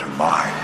[0.00, 0.59] to my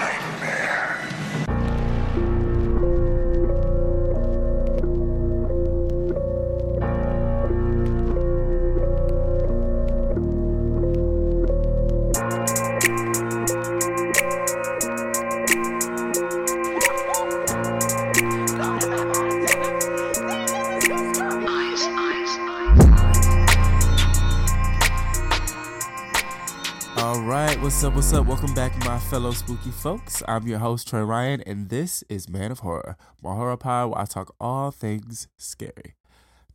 [27.76, 27.94] what's up?
[27.94, 28.26] What's up?
[28.26, 30.22] Welcome back, my fellow spooky folks.
[30.26, 33.98] I'm your host Troy Riyan, and this is Man of Horror, my horror pod where
[34.00, 35.94] I talk all things scary.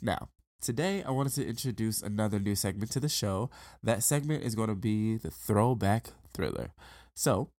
[0.02, 0.30] Now,
[0.64, 3.52] today I wanted to introduce another new segment to the show.
[3.84, 6.74] That segment is going to be the Throwback Thriller.
[7.14, 7.50] So,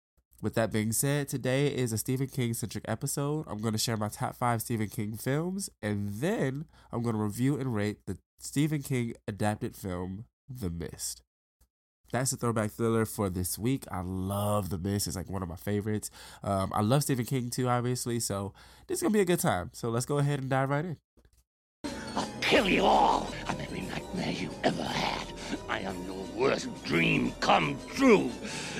[0.40, 3.44] with that being said, today is a Stephen King centric episode.
[3.46, 7.22] I'm going to share my top five Stephen King films, and then I'm going to
[7.22, 11.22] review and rate the Stephen King adapted film, The Mist
[12.12, 13.84] that's the throwback thriller for this week.
[13.90, 15.06] I love The Mist.
[15.06, 16.10] It's like one of my favorites.
[16.44, 18.20] Um, I love Stephen King too, obviously.
[18.20, 18.52] So
[18.86, 19.70] this is gonna be a good time.
[19.72, 20.96] So let's go ahead and dive right in.
[22.14, 23.32] I'll kill you all.
[23.48, 25.26] I'm every nightmare you ever had.
[25.68, 28.30] I am your worst dream come true.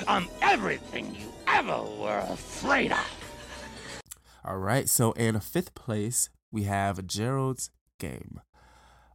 [0.07, 4.03] I'm everything you ever were afraid of.
[4.45, 4.89] All right.
[4.89, 8.41] So in fifth place, we have Gerald's Game.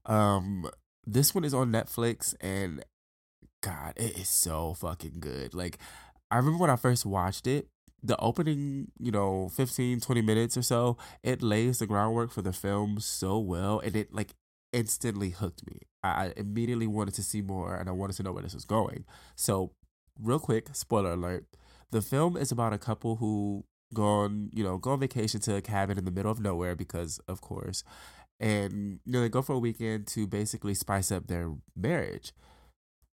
[0.06, 0.70] Um,
[1.06, 2.84] this one is on Netflix, and
[3.62, 5.54] God, it is so fucking good.
[5.54, 5.78] Like,
[6.30, 7.68] I remember when I first watched it,
[8.04, 12.54] the opening, you know, 15, 20 minutes or so, it lays the groundwork for the
[12.54, 14.36] film so well, and it like
[14.72, 15.80] instantly hooked me.
[16.04, 19.06] I immediately wanted to see more, and I wanted to know where this was going.
[19.36, 19.72] So,
[20.22, 21.46] real quick, spoiler alert:
[21.92, 25.56] the film is about a couple who go on, you know, go on vacation to
[25.56, 27.84] a cabin in the middle of nowhere because, of course,
[28.40, 32.32] and you know they go for a weekend to basically spice up their marriage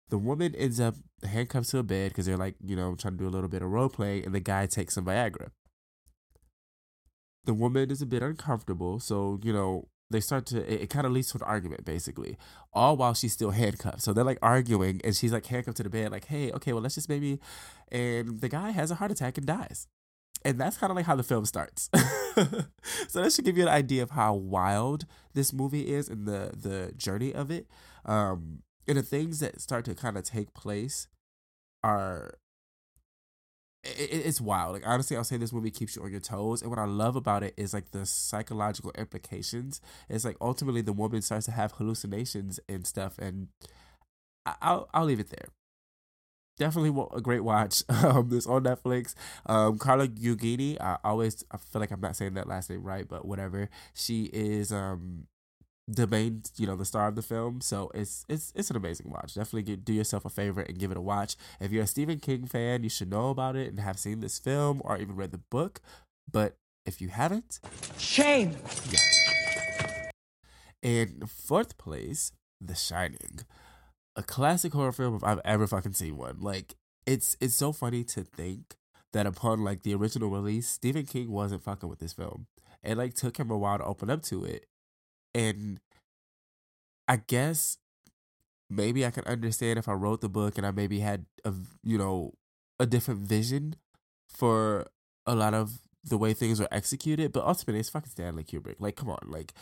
[0.09, 3.17] the woman ends up handcuffed to a bed because they're like, you know, trying to
[3.17, 5.49] do a little bit of role play, and the guy takes some Viagra.
[7.45, 10.61] The woman is a bit uncomfortable, so you know they start to.
[10.71, 12.37] It, it kind of leads to an argument, basically,
[12.73, 14.01] all while she's still handcuffed.
[14.01, 16.81] So they're like arguing, and she's like handcuffed to the bed, like, "Hey, okay, well,
[16.81, 17.39] let's just maybe,"
[17.91, 19.87] and the guy has a heart attack and dies.
[20.43, 21.89] And that's kind of like how the film starts.
[23.07, 26.51] so that should give you an idea of how wild this movie is and the
[26.55, 27.67] the journey of it.
[28.05, 31.07] Um, and the things that start to kind of take place
[31.83, 32.35] are
[33.83, 34.73] it, it's wild.
[34.73, 37.15] Like honestly i'll say this movie keeps you on your toes and what i love
[37.15, 39.81] about it is like the psychological implications.
[40.09, 43.47] It's like ultimately the woman starts to have hallucinations and stuff and
[44.61, 45.49] i'll i'll leave it there.
[46.57, 47.83] Definitely a great watch.
[47.89, 49.13] Um this on netflix.
[49.45, 53.07] Um carla gugini i always i feel like i'm not saying that last name right
[53.07, 53.69] but whatever.
[53.93, 55.27] She is um
[55.87, 57.61] the main, you know, the star of the film.
[57.61, 59.35] So it's it's it's an amazing watch.
[59.35, 61.35] Definitely get, do yourself a favor and give it a watch.
[61.59, 64.39] If you're a Stephen King fan, you should know about it and have seen this
[64.39, 65.81] film or even read the book.
[66.31, 67.59] But if you haven't,
[67.97, 68.55] shame.
[68.89, 68.99] Yeah.
[70.81, 72.31] In fourth place,
[72.61, 73.39] The Shining,
[74.15, 76.39] a classic horror film if I've ever fucking seen one.
[76.39, 76.75] Like
[77.05, 78.75] it's it's so funny to think
[79.13, 82.47] that upon like the original release, Stephen King wasn't fucking with this film.
[82.83, 84.65] It like took him a while to open up to it
[85.35, 85.79] and
[87.07, 87.77] I guess
[88.69, 91.53] maybe I can understand if I wrote the book and I maybe had a
[91.83, 92.33] you know
[92.79, 93.75] a different vision
[94.29, 94.87] for
[95.27, 98.75] a lot of the way things were executed, but ultimately it's fucking Stanley Kubrick.
[98.79, 99.53] Like, come on, like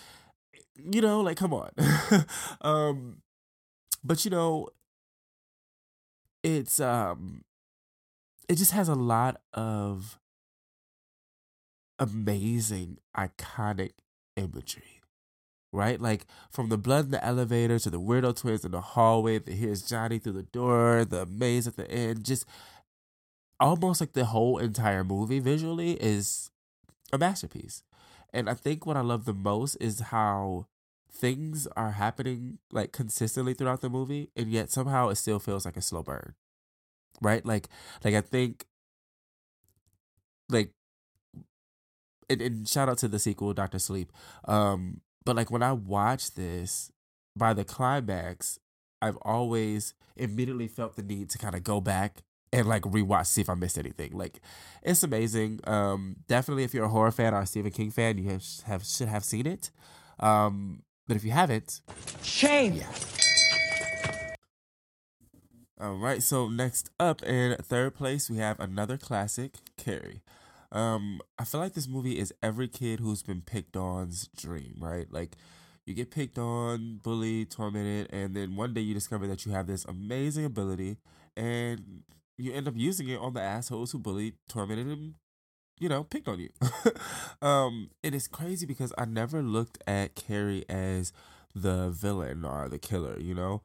[0.75, 1.71] you know, like come on.
[2.61, 3.21] um,
[4.03, 4.67] but you know,
[6.43, 7.43] it's um,
[8.47, 10.19] it just has a lot of
[11.99, 13.91] amazing, iconic
[14.35, 15.02] imagery
[15.73, 15.99] right?
[15.99, 19.51] Like from the blood in the elevator to the weirdo twins in the hallway, the
[19.53, 22.45] here's Johnny through the door, the maze at the end, just
[23.59, 26.51] almost like the whole entire movie visually is
[27.11, 27.83] a masterpiece.
[28.33, 30.67] And I think what I love the most is how
[31.11, 35.77] things are happening like consistently throughout the movie and yet somehow it still feels like
[35.77, 36.35] a slow burn.
[37.21, 37.45] Right?
[37.45, 37.69] Like
[38.03, 38.65] like I think
[40.49, 40.71] like
[42.29, 44.11] and, and shout out to the sequel, Doctor Sleep.
[44.45, 46.91] Um, but like when I watch this,
[47.35, 48.59] by the climax,
[49.01, 52.21] I've always immediately felt the need to kind of go back
[52.51, 54.11] and like rewatch, see if I missed anything.
[54.13, 54.39] Like
[54.83, 55.59] it's amazing.
[55.65, 58.85] Um, definitely, if you're a horror fan or a Stephen King fan, you have, have
[58.85, 59.71] should have seen it.
[60.19, 61.81] Um, but if you haven't,
[62.21, 62.75] shame.
[62.75, 62.91] Yeah.
[65.81, 66.23] All right.
[66.23, 70.21] So next up in third place, we have another classic, Carrie.
[70.73, 75.07] Um, I feel like this movie is every kid who's been picked on's dream, right?
[75.11, 75.37] Like
[75.85, 79.67] you get picked on, bullied, tormented, and then one day you discover that you have
[79.67, 80.97] this amazing ability
[81.37, 82.03] and
[82.37, 85.13] you end up using it on the assholes who bullied, tormented, and
[85.79, 86.49] you know, picked on you.
[87.47, 91.11] um, it is crazy because I never looked at Carrie as
[91.53, 93.61] the villain or the killer, you know?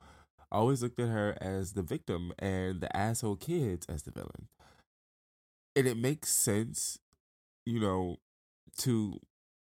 [0.50, 4.48] I always looked at her as the victim and the asshole kids as the villain.
[5.78, 6.98] And it makes sense,
[7.66, 8.16] you know,
[8.78, 9.20] to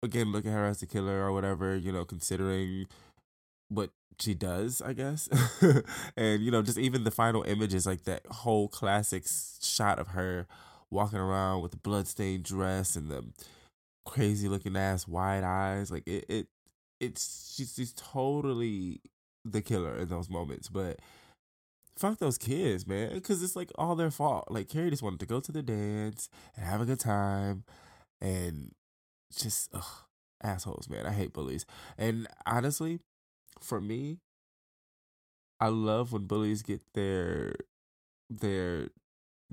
[0.01, 2.85] again look at her as the killer or whatever, you know, considering
[3.69, 5.29] what she does, I guess.
[6.17, 9.25] and, you know, just even the final images, like that whole classic
[9.61, 10.47] shot of her
[10.91, 13.25] walking around with the bloodstained dress and the
[14.05, 15.91] crazy looking ass wide eyes.
[15.91, 16.47] Like it, it
[17.01, 19.01] it's she's she's totally
[19.45, 20.69] the killer in those moments.
[20.69, 20.99] But
[21.99, 24.45] fuck those kids, man, because it's like all their fault.
[24.49, 27.63] Like Carrie just wanted to go to the dance and have a good time,
[28.21, 28.73] and
[29.35, 30.05] just ugh,
[30.41, 31.05] assholes, man.
[31.05, 31.65] I hate bullies.
[31.97, 32.99] And honestly,
[33.61, 34.19] for me,
[35.59, 37.55] I love when bullies get their
[38.29, 38.89] their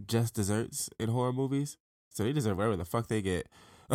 [0.07, 1.77] just desserts in horror movies.
[2.11, 3.49] So they deserve whatever the fuck they get.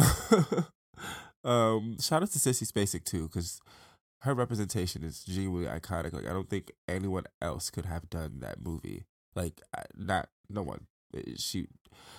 [1.43, 3.61] um, shout out to Sissy Spacek too, because
[4.21, 6.13] her representation is genuinely iconic.
[6.13, 9.05] Like I don't think anyone else could have done that movie.
[9.35, 9.61] Like
[9.95, 10.87] not no one.
[11.37, 11.67] She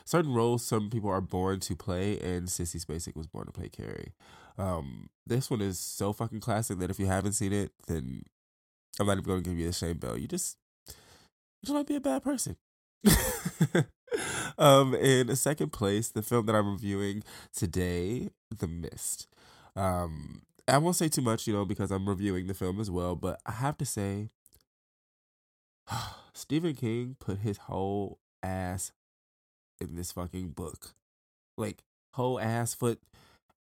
[0.04, 3.68] certain roles some people are born to play, and Sissy Spacek was born to play
[3.68, 4.12] Carrie.
[4.58, 8.22] Um, this one is so fucking classic that if you haven't seen it, then
[9.00, 10.18] I'm not even going to give you the shame bell.
[10.18, 10.56] You just
[10.88, 12.56] you just might be a bad person.
[14.58, 17.22] um, in second place, the film that I'm reviewing
[17.54, 19.28] today, The Mist.
[19.74, 23.16] Um, I won't say too much, you know, because I'm reviewing the film as well,
[23.16, 24.28] but I have to say,
[26.32, 28.92] Stephen King put his whole ass
[29.80, 30.94] in this fucking book.
[31.56, 31.82] Like,
[32.14, 33.00] whole ass, foot,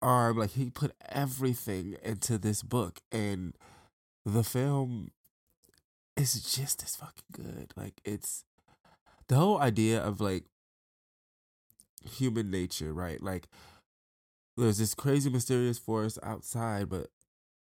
[0.00, 3.00] arm, like, he put everything into this book.
[3.10, 3.54] And
[4.24, 5.10] the film
[6.16, 7.72] is just as fucking good.
[7.76, 8.44] Like, it's
[9.28, 10.44] the whole idea of like
[12.04, 13.22] human nature, right?
[13.22, 13.48] Like
[14.56, 17.08] there's this crazy mysterious force outside, but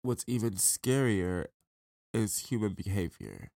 [0.01, 1.45] what's even scarier
[2.13, 3.49] is human behavior.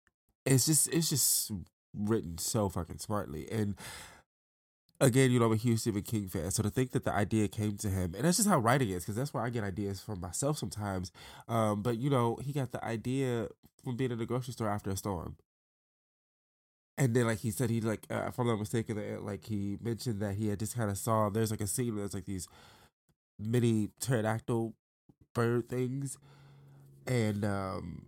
[0.46, 1.52] It's just it's just
[1.96, 3.50] written so fucking smartly.
[3.52, 3.76] And
[5.00, 6.52] again, you know, I'm a huge Stephen King fan.
[6.52, 9.04] So to think that the idea came to him, and that's just how writing is,
[9.04, 11.12] because that's where I get ideas from myself sometimes.
[11.48, 13.48] Um, but you know, he got the idea
[13.84, 15.38] from being in the grocery store after a storm
[16.98, 20.20] and then like he said he like uh, if I'm not mistaken like he mentioned
[20.22, 22.48] that he had just kind of saw there's like a scene where there's like these
[23.40, 24.74] mini pterodactyl
[25.34, 26.18] bird things
[27.08, 28.06] and um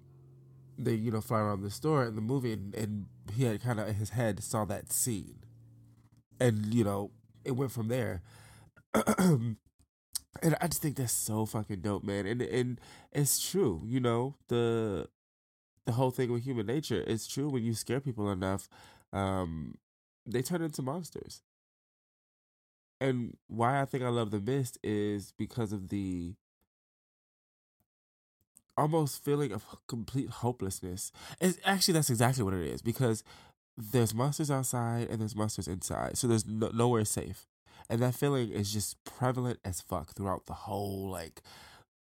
[0.78, 3.06] they you know fly around the store in the movie and, and
[3.36, 5.40] he had kind of his head saw that scene
[6.40, 7.12] and you know
[7.44, 8.22] it went from there
[9.18, 9.58] and
[10.44, 12.80] I just think that's so fucking dope man and and
[13.12, 15.08] it's true you know the
[15.86, 17.04] the whole thing with human nature.
[17.08, 18.68] It's true when you scare people enough,
[19.14, 19.76] um,
[20.26, 21.42] they turn into monsters.
[23.06, 26.34] And why I think I love the mist is because of the
[28.76, 31.12] almost feeling of complete hopelessness.
[31.40, 33.24] It's actually that's exactly what it is because
[33.78, 37.46] there's monsters outside and there's monsters inside, so there's no, nowhere safe,
[37.90, 41.44] and that feeling is just prevalent as fuck throughout the whole like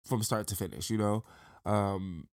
[0.05, 0.89] from start to finish.
[0.89, 1.23] You know,
[1.65, 2.29] um,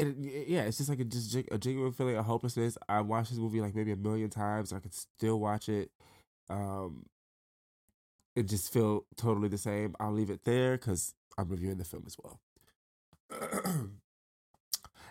[0.00, 2.78] and yeah, it's just like a just a genuine feeling of hopelessness.
[2.88, 4.72] I watched this movie like maybe a million times.
[4.72, 5.90] I could still watch it.
[6.48, 7.06] Um,
[8.34, 9.94] it just feel totally the same.
[10.00, 12.40] I'll leave it there because I'm reviewing the film as well.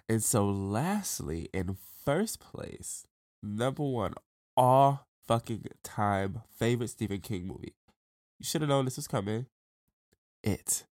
[0.10, 3.05] and so, lastly, in first place,
[3.43, 4.13] number one,
[4.58, 7.75] all fucking time favorite Stephen King movie.
[8.39, 9.46] You should have known this was coming.
[10.43, 10.86] It.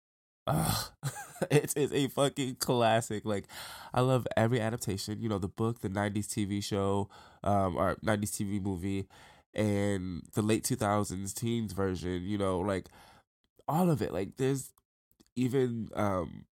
[0.46, 0.84] Ugh.
[1.50, 3.24] it is a fucking classic.
[3.24, 3.46] Like,
[3.92, 5.20] I love every adaptation.
[5.20, 7.08] You know, the book, the '90s TV show,
[7.42, 9.06] um, or '90s TV movie,
[9.54, 12.22] and the late 2000s teens version.
[12.24, 12.88] You know, like
[13.68, 14.12] all of it.
[14.12, 14.72] Like, there's
[15.36, 16.46] even um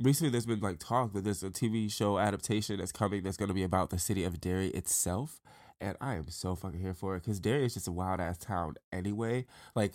[0.00, 3.48] recently there's been like talk that there's a TV show adaptation that's coming that's going
[3.48, 5.40] to be about the city of Derry itself,
[5.80, 8.38] and I am so fucking here for it because Derry is just a wild ass
[8.38, 9.46] town anyway.
[9.74, 9.94] Like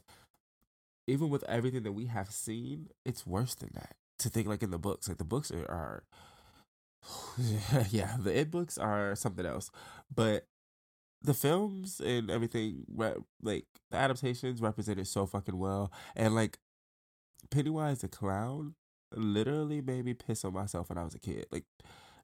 [1.08, 3.96] even with everything that we have seen, it's worse than that.
[4.20, 6.04] To think like in the books, like the books are, are
[7.90, 9.70] yeah, the it books are something else,
[10.14, 10.48] but
[11.22, 12.86] the films and everything,
[13.42, 16.60] like the adaptations represented so fucking well, and like
[17.52, 18.76] Pennywise the clown
[19.14, 21.46] literally made me piss on myself when I was a kid.
[21.52, 21.66] Like,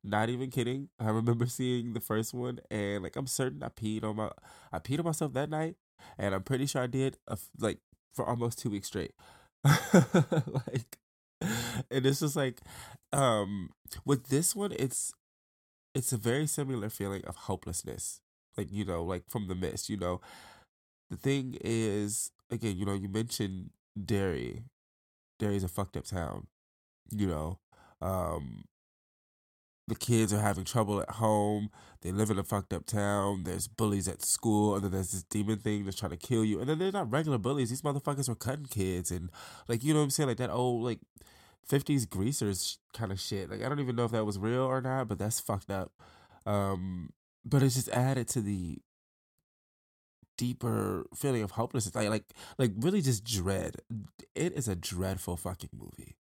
[0.03, 0.89] not even kidding.
[0.99, 4.31] I remember seeing the first one, and like I'm certain I peed on my
[4.71, 5.75] I peed on myself that night,
[6.17, 7.79] and I'm pretty sure I did a, like
[8.13, 9.13] for almost two weeks straight.
[9.63, 10.97] like,
[11.89, 12.61] and it's just like,
[13.13, 13.69] um,
[14.05, 15.13] with this one, it's
[15.95, 18.21] it's a very similar feeling of hopelessness.
[18.57, 20.21] Like, you know, like from the mist, you know.
[21.09, 23.71] The thing is, again, you know, you mentioned
[24.03, 24.63] Derry.
[25.39, 26.47] Derry's a fucked up town.
[27.11, 27.59] You know.
[28.01, 28.65] Um
[29.91, 31.69] the kids are having trouble at home.
[32.01, 33.43] They live in a fucked up town.
[33.43, 36.61] There's bullies at school, and then there's this demon thing that's trying to kill you.
[36.61, 37.71] And then they're not regular bullies.
[37.71, 39.29] These motherfuckers were cutting kids, and
[39.67, 40.99] like you know what I'm saying, like that old like
[41.69, 43.49] 50s greasers kind of shit.
[43.49, 45.91] Like I don't even know if that was real or not, but that's fucked up.
[46.45, 47.09] Um,
[47.43, 48.77] but it's just added to the
[50.37, 52.23] deeper feeling of hopelessness, like like
[52.57, 53.75] like really just dread.
[54.35, 56.15] It is a dreadful fucking movie,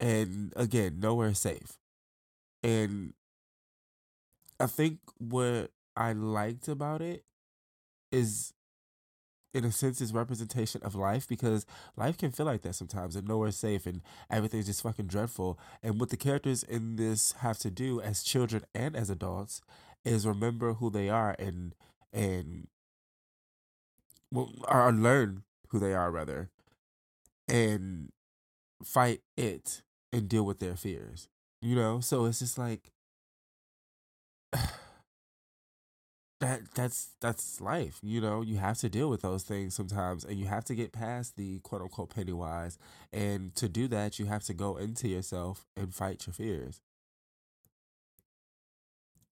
[0.00, 1.76] and again, nowhere safe.
[2.62, 3.14] And
[4.60, 7.24] I think what I liked about it
[8.10, 8.52] is
[9.54, 11.64] in a sense is representation of life because
[11.96, 15.58] life can feel like that sometimes and nowhere safe and everything's just fucking dreadful.
[15.82, 19.60] And what the characters in this have to do as children and as adults
[20.04, 21.74] is remember who they are and
[22.12, 22.68] and
[24.30, 26.50] well, or learn who they are rather
[27.48, 28.12] and
[28.84, 31.28] fight it and deal with their fears.
[31.60, 32.00] You know?
[32.00, 32.90] So it's just like
[36.40, 38.42] that that's that's life you know?
[38.42, 41.58] You have to deal with those things sometimes and you have to get past the
[41.60, 42.78] quote unquote pennywise
[43.12, 46.80] and to do that you have to go into yourself and fight your fears.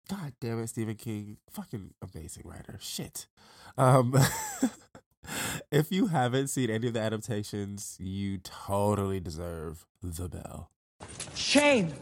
[0.09, 3.27] God damn it stephen king fucking amazing writer shit.
[3.77, 4.15] Um
[5.71, 10.69] if you haven't seen any of the adaptations you totally deserve the bell
[11.35, 11.93] Shame.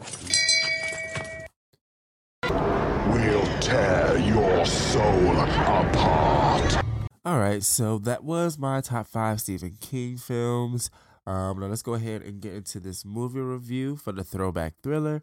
[2.48, 6.84] We'll tear your soul apart.
[7.24, 10.90] All right, so that was my top five Stephen King films.
[11.26, 15.22] Um, now let's go ahead and get into this movie review for the throwback thriller,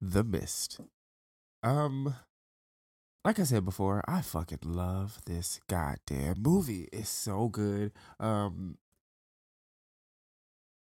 [0.00, 0.80] The Mist.
[1.62, 2.14] Um,
[3.24, 6.88] like I said before, I fucking love this goddamn movie.
[6.92, 7.92] It's so good.
[8.18, 8.78] Um,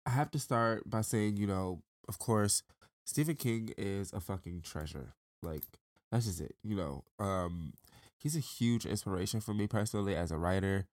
[0.06, 2.62] I have to start by saying, you know, of course,
[3.04, 5.14] Stephen King is a fucking treasure.
[5.42, 5.64] Like
[6.10, 6.56] that's just it.
[6.62, 7.74] You know, um,
[8.16, 10.86] he's a huge inspiration for me personally as a writer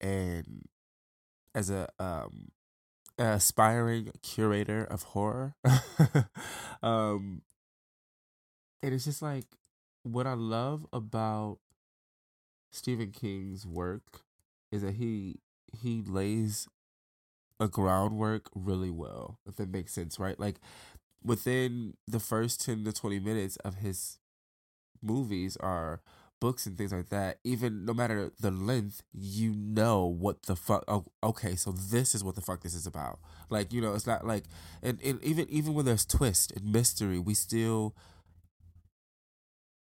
[0.00, 0.66] and
[1.54, 2.48] as a um
[3.18, 5.54] aspiring curator of horror.
[6.82, 7.42] um
[8.82, 9.46] and it's just like
[10.02, 11.58] what I love about
[12.72, 14.22] Stephen King's work
[14.72, 15.36] is that he
[15.80, 16.68] he lays
[17.60, 20.38] a groundwork really well, if that makes sense, right?
[20.38, 20.56] Like
[21.24, 24.18] within the first 10 to 20 minutes of his
[25.02, 26.00] movies are
[26.40, 30.84] books and things like that, even no matter the length, you know what the fuck.
[30.88, 33.20] Oh, okay, so this is what the fuck this is about.
[33.48, 34.44] Like you know, it's not like,
[34.82, 37.94] and, and even even when there's twist and mystery, we still.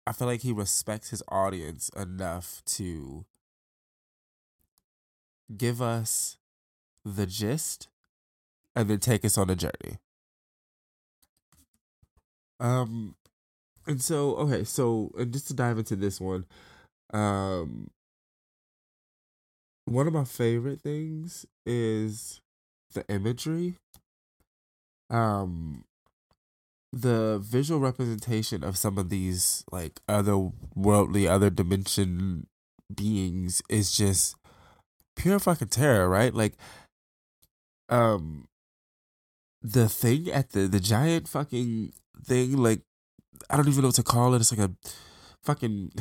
[0.07, 3.25] I feel like he respects his audience enough to
[5.55, 6.38] give us
[7.15, 7.87] the gist
[8.75, 9.97] and then take us on a journey.
[12.59, 13.15] Um,
[13.87, 16.45] and so okay, so and just to dive into this one,
[17.13, 17.89] um,
[19.85, 22.41] one of my favorite things is
[22.93, 23.75] the imagery.
[25.09, 25.85] Um,
[26.91, 32.47] the visual representation of some of these like otherworldly, other dimension
[32.93, 34.35] beings is just
[35.15, 36.33] pure fucking terror, right?
[36.33, 36.53] Like,
[37.89, 38.47] um,
[39.61, 41.93] the thing at the the giant fucking
[42.25, 42.81] thing, like
[43.49, 44.41] I don't even know what to call it.
[44.41, 44.73] It's like a
[45.43, 45.91] fucking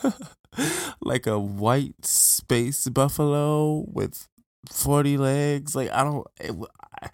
[1.00, 4.28] like a white space buffalo with
[4.70, 5.74] 40 legs.
[5.74, 6.54] Like I don't it,
[7.02, 7.08] I,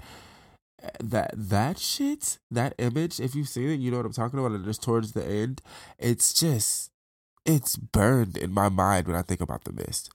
[1.03, 4.53] that that shit, that image, if you've seen it, you know what I'm talking about.
[4.53, 5.63] And just towards the end,
[5.99, 6.91] it's just
[7.47, 10.11] it's burned in my mind when I think about the mist.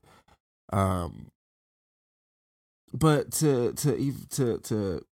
[0.72, 1.32] Um
[2.94, 5.06] but to to to to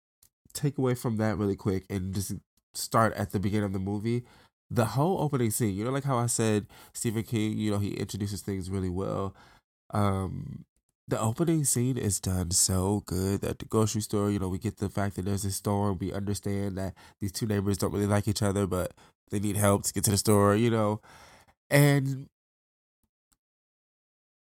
[0.53, 2.33] take away from that really quick and just
[2.75, 4.25] start at the beginning of the movie,
[4.71, 7.91] the whole opening scene, you know, like how I said Stephen King, you know, he
[7.91, 9.35] introduces things really well.
[9.93, 10.65] Um,
[11.07, 14.31] the opening scene is done so good at the grocery store.
[14.31, 15.99] You know, we get the fact that there's a storm.
[16.01, 18.93] We understand that these two neighbors don't really like each other, but
[19.31, 21.01] they need help to get to the store, you know.
[21.71, 22.29] And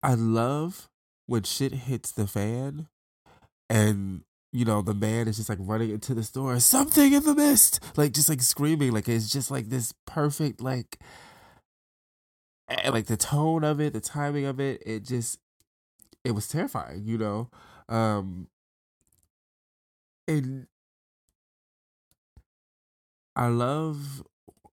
[0.04, 0.88] I love
[1.26, 2.88] when shit hits the fan
[3.70, 7.36] and you know, the man is just like running into the store, something in the
[7.36, 10.98] mist, like just like screaming, like it's just like this perfect, like,
[12.90, 15.40] like the tone of it, the timing of it, it just,
[16.24, 17.50] it was terrifying, you know,
[17.90, 18.48] um,
[20.26, 20.68] and
[23.36, 24.24] I love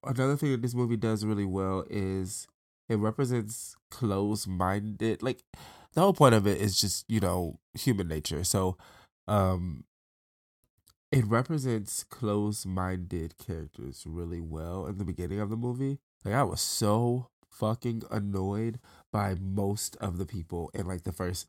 [0.05, 2.47] another thing that this movie does really well is
[2.89, 5.43] it represents closed minded like
[5.95, 8.45] the whole point of it is just, you know, human nature.
[8.45, 8.77] So
[9.29, 9.85] um
[11.11, 15.99] it represents closed minded characters really well in the beginning of the movie.
[16.25, 18.79] Like I was so fucking annoyed
[19.13, 21.49] by most of the people in like the first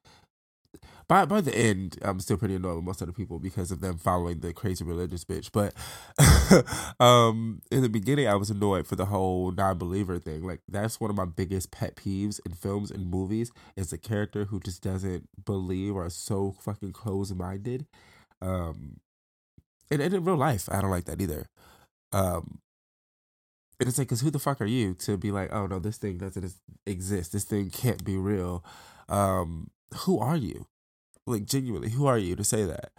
[1.07, 3.81] by by the end, I'm still pretty annoyed with most of the people because of
[3.81, 5.49] them following the crazy religious bitch.
[5.51, 5.73] But
[7.05, 10.43] um, in the beginning, I was annoyed for the whole non-believer thing.
[10.45, 14.45] Like that's one of my biggest pet peeves in films and movies is a character
[14.45, 17.85] who just doesn't believe or is so fucking closed-minded.
[18.41, 18.97] Um,
[19.91, 21.47] and, and in real life, I don't like that either.
[22.11, 22.59] Um,
[23.79, 25.97] and it's like, cause who the fuck are you to be like, oh no, this
[25.97, 26.53] thing doesn't
[26.85, 27.33] exist.
[27.33, 28.63] This thing can't be real.
[29.09, 29.71] Um,
[30.05, 30.67] who are you?
[31.25, 32.91] Like genuinely, who are you to say that?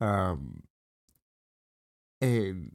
[0.00, 0.62] Um
[2.20, 2.72] and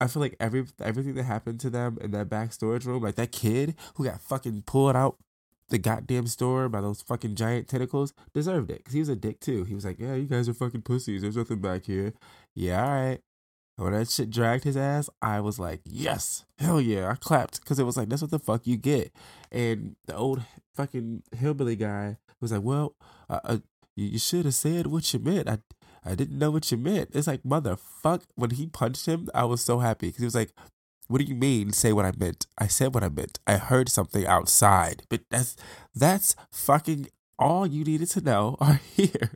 [0.00, 3.14] I feel like every everything that happened to them in that back storage room, like
[3.16, 5.16] that kid who got fucking pulled out
[5.68, 9.40] the goddamn store by those fucking giant tentacles, deserved it because he was a dick
[9.40, 9.64] too.
[9.64, 11.22] He was like, "Yeah, you guys are fucking pussies.
[11.22, 12.12] There's nothing back here."
[12.54, 13.20] Yeah, all right.
[13.76, 17.10] When that shit dragged his ass, I was like, yes, hell yeah.
[17.10, 19.12] I clapped because it was like, that's what the fuck you get.
[19.52, 20.42] And the old
[20.74, 22.94] fucking hillbilly guy was like, well,
[23.28, 23.58] uh, uh,
[23.96, 25.48] you, you should have said what you meant.
[25.48, 25.58] I,
[26.04, 27.10] I didn't know what you meant.
[27.14, 28.22] It's like, motherfuck.
[28.36, 30.52] When he punched him, I was so happy because he was like,
[31.08, 32.46] what do you mean say what I meant?
[32.58, 33.38] I said what I meant.
[33.46, 35.04] I heard something outside.
[35.08, 35.56] But that's
[35.94, 39.30] that's fucking all you needed to know are here.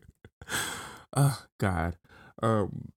[1.16, 1.96] oh God.
[2.42, 2.90] Um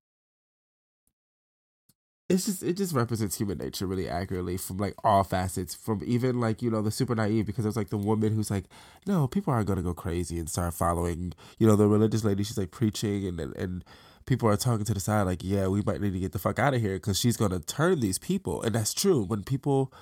[2.33, 6.39] it's just it just represents human nature really accurately from like all facets from even
[6.39, 8.65] like you know the super naive because it's like the woman who's like
[9.05, 12.57] no people aren't gonna go crazy and start following you know the religious lady she's
[12.57, 13.85] like preaching and and, and
[14.25, 16.57] people are talking to the side like yeah we might need to get the fuck
[16.57, 19.93] out of here because she's gonna turn these people and that's true when people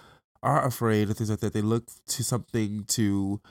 [0.42, 3.42] are afraid of things like that they look to something to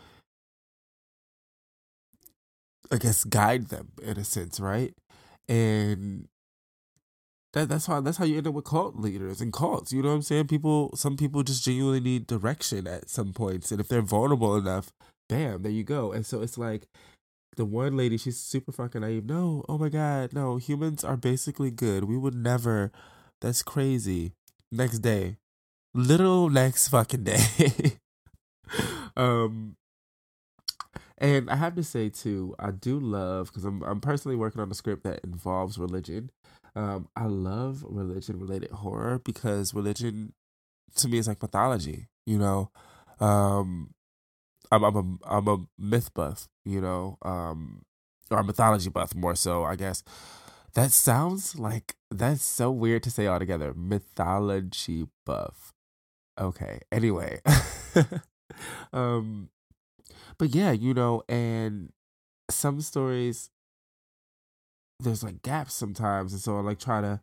[2.90, 4.95] I guess guide them in a sense right?
[5.49, 6.28] And
[7.52, 9.93] that that's how that's how you end up with cult leaders and cults.
[9.93, 10.47] You know what I'm saying?
[10.47, 14.93] People, some people just genuinely need direction at some points, and if they're vulnerable enough,
[15.28, 16.13] bam, there you go.
[16.13, 16.86] And so it's like
[17.56, 19.26] the one lady, she's super fucking naive.
[19.26, 22.04] No, oh my god, no, humans are basically good.
[22.04, 22.93] We would never.
[23.41, 24.32] That's crazy.
[24.71, 25.36] Next day,
[25.95, 27.97] little next fucking day.
[29.17, 29.76] um,
[31.19, 34.71] and I have to say too, I do love because I'm I'm personally working on
[34.71, 36.30] a script that involves religion.
[36.75, 40.33] Um, I love religion related horror because religion
[40.97, 42.71] to me is like mythology, you know.
[43.21, 43.95] Um,
[44.73, 47.83] I'm I'm a I'm a myth buff, you know, um,
[48.30, 50.02] or a mythology buff more so, I guess.
[50.75, 53.75] That sounds like that's so weird to say all together.
[53.75, 55.73] Mythology buff.
[56.41, 56.80] Okay.
[56.93, 57.41] Anyway.
[58.93, 59.50] um
[60.39, 61.93] but yeah, you know, and
[62.50, 63.50] some stories
[65.02, 67.21] there's like gaps sometimes and so I like try to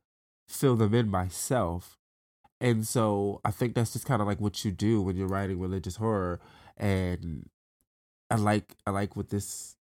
[0.48, 1.98] fill them in myself.
[2.60, 5.60] And so I think that's just kind of like what you do when you're writing
[5.60, 6.40] religious horror
[6.76, 7.50] and
[8.30, 9.76] I like I like what this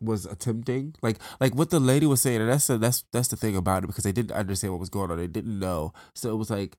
[0.00, 0.94] was attempting.
[1.02, 3.84] Like like what the lady was saying and that's the, that's that's the thing about
[3.84, 5.18] it because they didn't understand what was going on.
[5.18, 5.92] They didn't know.
[6.14, 6.78] So it was like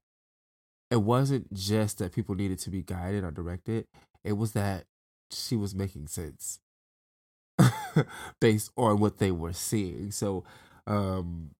[0.89, 3.87] it wasn't just that people needed to be guided or directed.
[4.23, 4.85] It was that
[5.31, 6.59] she was making sense
[8.39, 10.11] based on what they were seeing.
[10.11, 10.43] So
[10.87, 11.51] um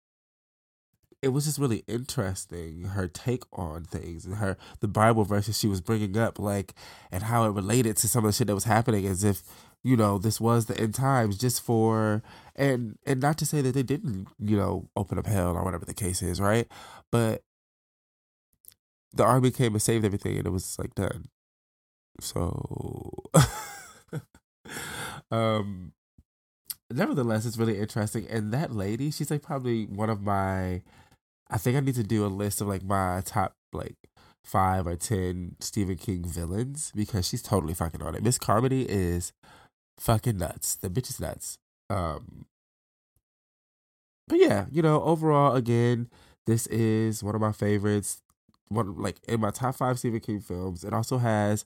[1.22, 5.68] it was just really interesting her take on things and her the Bible verses she
[5.68, 6.74] was bringing up, like
[7.12, 9.42] and how it related to some of the shit that was happening, as if
[9.84, 12.22] you know this was the end times, just for
[12.58, 15.86] and and not to say that they didn't you know open up hell or whatever
[15.86, 16.68] the case is, right?
[17.10, 17.44] But
[19.14, 21.30] the army came and saved everything, and it was like done.
[22.20, 23.24] So,
[25.32, 25.94] um,
[26.96, 28.28] nevertheless, it's really interesting.
[28.30, 30.82] And that lady, she's like probably one of my.
[31.50, 33.96] I think I need to do a list of like my top like
[34.44, 38.24] five or ten Stephen King villains because she's totally fucking on it.
[38.24, 39.34] Miss Carmody is
[40.00, 40.76] fucking nuts.
[40.76, 41.58] The bitch is nuts.
[41.90, 42.46] Um,
[44.28, 46.10] but yeah, you know, overall, again,
[46.46, 48.22] this is one of my favorites.
[48.70, 50.84] One like in my top five Stephen King films.
[50.84, 51.66] It also has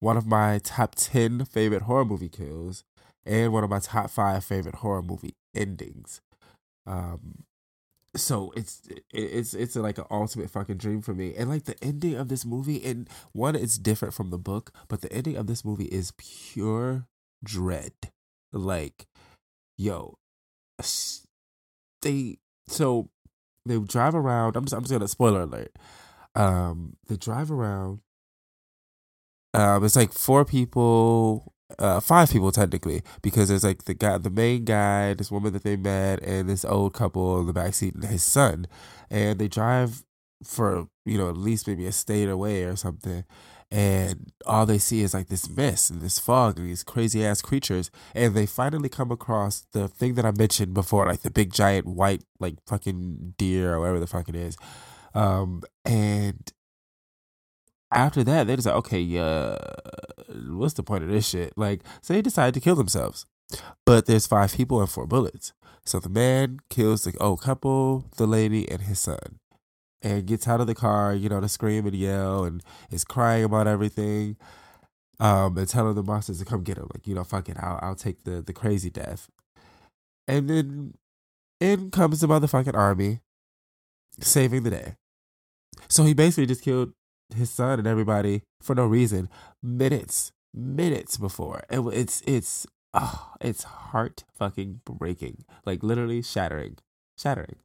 [0.00, 2.84] one of my top 10 favorite horror movie kills
[3.28, 6.22] and one of my top five favorite horror movie endings.
[6.86, 7.44] Um,
[8.16, 11.34] so it's it's it's like an ultimate fucking dream for me.
[11.36, 15.02] And like the ending of this movie, and one, it's different from the book, but
[15.02, 17.06] the ending of this movie is pure
[17.44, 17.92] dread.
[18.52, 19.06] Like,
[19.78, 20.16] yo,
[22.02, 23.10] they so
[23.66, 24.56] they drive around.
[24.56, 25.72] I'm just I'm just gonna spoiler alert.
[26.36, 28.00] um, they drive around.
[29.54, 34.30] Um, it's like four people, uh, five people technically, because there's like the guy, the
[34.30, 38.04] main guy, this woman that they met, and this old couple in the backseat, and
[38.04, 38.66] his son,
[39.10, 40.04] and they drive
[40.44, 43.24] for you know at least maybe a state away or something,
[43.70, 47.42] and all they see is like this mist and this fog and these crazy ass
[47.42, 47.90] creatures.
[48.14, 51.86] And they finally come across the thing that i mentioned before like the big giant
[51.86, 54.56] white like fucking deer or whatever the fuck it is.
[55.14, 56.50] Um and
[57.92, 59.56] after that they're just like okay yeah
[60.28, 63.26] what's the point of this shit like so they decide to kill themselves
[63.86, 65.52] but there's five people and four bullets
[65.84, 69.38] so the man kills the old couple the lady and his son
[70.02, 73.44] and gets out of the car, you know, to scream and yell and is crying
[73.44, 74.36] about everything.
[75.20, 76.88] Um, and telling the monsters to come get him.
[76.94, 79.28] Like, you know, fuck it, I'll I'll take the the crazy death.
[80.28, 80.94] And then
[81.60, 83.20] in comes the motherfucking army
[84.20, 84.94] saving the day.
[85.88, 86.92] So he basically just killed
[87.34, 89.28] his son and everybody for no reason
[89.62, 91.62] minutes minutes before.
[91.70, 95.44] It, it's it's oh, it's heart fucking breaking.
[95.66, 96.78] Like literally shattering.
[97.16, 97.56] Shattering.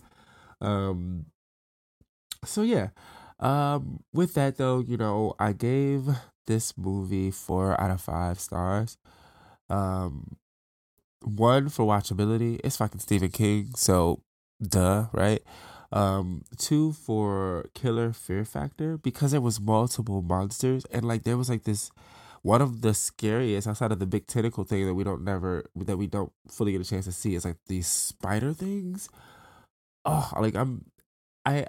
[0.62, 1.26] Um
[2.46, 2.90] so yeah
[3.40, 6.08] um with that though you know i gave
[6.48, 8.98] this movie four out of five stars
[9.70, 10.38] um
[11.24, 14.22] one for watchability it's fucking stephen king so
[14.62, 15.42] duh right
[15.94, 21.50] um two for killer fear factor because there was multiple monsters and like there was
[21.50, 21.92] like this
[22.42, 25.98] one of the scariest outside of the big tentacle thing that we don't never that
[25.98, 29.08] we don't fully get a chance to see is like these spider things
[30.06, 30.84] oh like i'm
[31.46, 31.66] i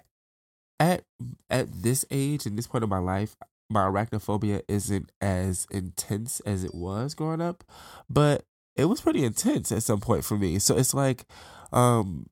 [0.80, 1.04] at
[1.50, 3.36] at this age and this point of my life,
[3.70, 7.64] my arachnophobia isn't as intense as it was growing up,
[8.08, 8.44] but
[8.76, 10.58] it was pretty intense at some point for me.
[10.58, 11.24] So it's like
[11.72, 12.26] um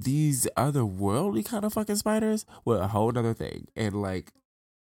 [0.00, 3.66] these otherworldly kind of fucking spiders were a whole other thing.
[3.76, 4.32] And like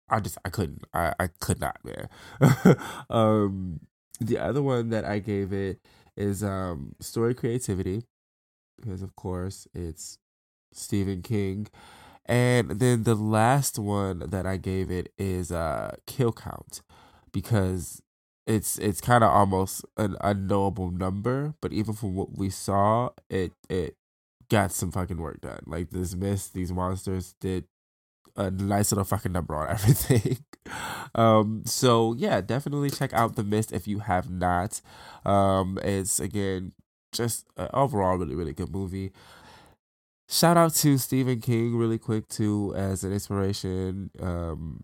[0.10, 0.84] I just I couldn't.
[0.94, 2.08] I, I could not, man.
[3.10, 3.80] um
[4.20, 5.80] the other one that I gave it
[6.16, 8.04] is um story creativity.
[8.80, 10.20] Because of course it's
[10.74, 11.68] Stephen King.
[12.26, 16.82] And then the last one that I gave it is uh kill count
[17.32, 18.02] because
[18.48, 23.54] it's it's kind of almost an unknowable number, but even from what we saw, it
[23.70, 23.96] it
[24.50, 25.62] got some fucking work done.
[25.66, 27.66] Like this mist, these monsters did
[28.36, 30.38] a nice little fucking number on everything.
[31.16, 34.82] um, so yeah, definitely check out the mist if you have not.
[35.26, 36.74] Um, it's again
[37.12, 39.12] just uh, overall really really good movie.
[40.30, 44.12] Shout out to Stephen King, really quick, too, as an inspiration.
[44.20, 44.84] Um,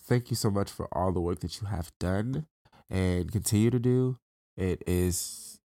[0.00, 2.46] thank you so much for all the work that you have done
[2.88, 4.18] and continue to do.
[4.56, 5.58] It is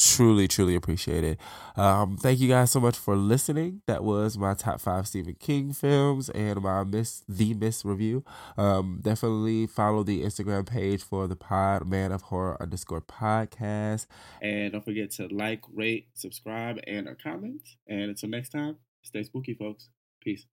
[0.00, 1.38] truly, truly appreciated.
[1.76, 3.82] Um, thank you guys so much for listening.
[3.86, 8.24] That was my top five Stephen King films and my Miss the Miss review.
[8.56, 14.06] Um, definitely follow the Instagram page for the pod man of horror underscore podcast.
[14.40, 17.62] And don't forget to like, rate, subscribe, and or comment.
[17.86, 19.90] And until next time, stay spooky, folks.
[20.22, 20.46] Peace.